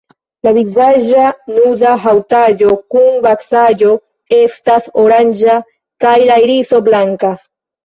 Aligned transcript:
La 0.45 0.51
vizaĝa 0.53 1.25
nuda 1.57 1.91
haŭtaĵo 2.05 2.71
kun 2.95 3.05
vaksaĵo 3.27 3.93
estas 4.41 4.91
oranĝa 5.05 5.61
kaj 6.07 6.17
la 6.33 6.41
iriso 6.49 6.85
blanka. 6.91 7.35